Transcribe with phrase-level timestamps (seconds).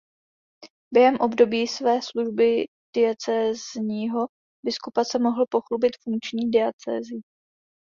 [0.93, 2.65] Během období své služby
[2.95, 4.19] diecézního
[4.65, 7.21] biskupa se mohl pochlubit funkční diecézí.